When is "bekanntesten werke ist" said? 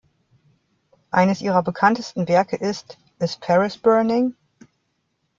1.61-2.97